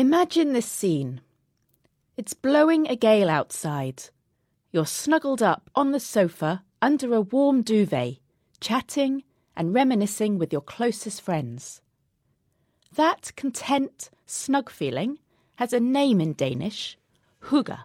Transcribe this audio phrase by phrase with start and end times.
[0.00, 1.20] Imagine this scene.
[2.16, 4.04] It's blowing a gale outside.
[4.72, 8.16] You're snuggled up on the sofa under a warm duvet,
[8.60, 9.24] chatting
[9.54, 11.82] and reminiscing with your closest friends.
[12.94, 15.18] That content, snug feeling
[15.56, 16.96] has a name in Danish,
[17.42, 17.80] hygge.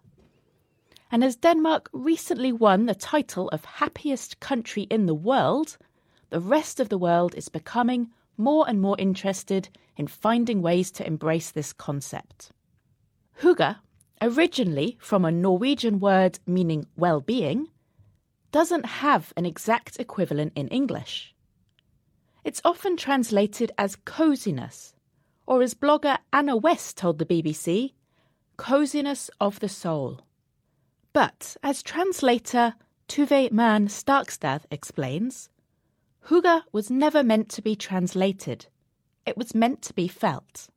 [1.11, 5.77] And as Denmark recently won the title of happiest country in the world,
[6.29, 8.07] the rest of the world is becoming
[8.38, 12.52] more and more interested in finding ways to embrace this concept.
[13.42, 13.78] Hygge,
[14.21, 17.68] originally from a Norwegian word meaning well being,
[18.52, 21.36] doesn't have an exact equivalent in English.
[22.43, 24.93] It's often translated as coziness,
[25.46, 27.93] or as blogger Anna West told the BBC,
[28.56, 30.21] coziness of the soul.
[31.12, 32.76] But as translator
[33.08, 35.50] Tove Maren Stakkestad explains,
[36.30, 38.67] Hygge was never meant to be translated.
[39.25, 40.67] It was meant to be felt.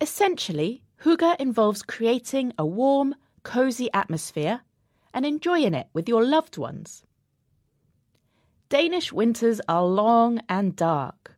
[0.00, 4.60] Essentially, Hygge involves creating a warm, cosy atmosphere
[5.12, 7.04] and enjoying it with your loved ones.
[8.68, 11.36] Danish winters are long and dark,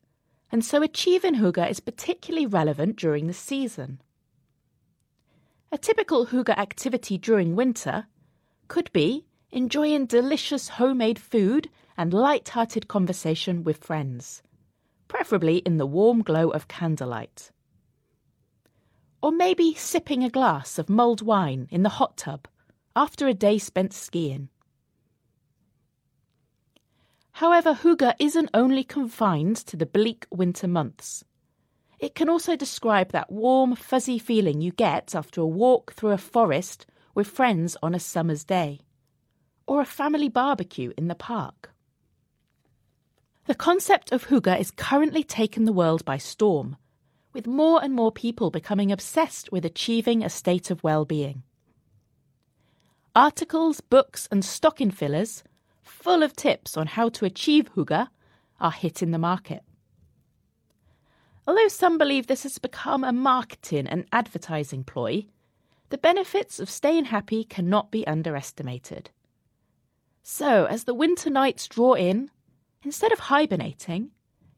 [0.50, 4.00] and so achieving hygge is particularly relevant during the season.
[5.70, 8.06] A typical hygge activity during winter
[8.68, 14.42] could be enjoying delicious homemade food and light-hearted conversation with friends,
[15.08, 17.50] preferably in the warm glow of candlelight.
[19.22, 22.46] Or maybe sipping a glass of mulled wine in the hot tub
[22.94, 24.48] after a day spent skiing.
[27.32, 31.22] However, hygge isn't only confined to the bleak winter months.
[31.98, 36.18] It can also describe that warm, fuzzy feeling you get after a walk through a
[36.18, 38.80] forest with friends on a summer's day,
[39.66, 41.72] or a family barbecue in the park.
[43.46, 46.76] The concept of hygge is currently taken the world by storm,
[47.32, 51.44] with more and more people becoming obsessed with achieving a state of well-being.
[53.14, 55.44] Articles, books, and stocking fillers
[55.84, 58.08] full of tips on how to achieve hygge
[58.60, 59.62] are hitting the market.
[61.46, 65.26] Although some believe this has become a marketing and advertising ploy,
[65.90, 69.10] the benefits of staying happy cannot be underestimated.
[70.24, 72.32] So, as the winter nights draw in,
[72.82, 74.10] instead of hibernating,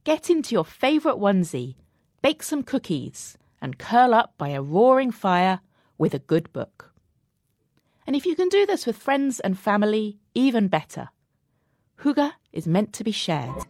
[0.05, 1.77] get into your favourite onesie,
[2.23, 5.61] bake some cookies, and curl up by a roaring fire
[5.97, 6.93] with a good book.
[8.07, 11.11] And if you can do this with friends and family, even better.
[12.01, 13.67] Hygge is meant to be shared.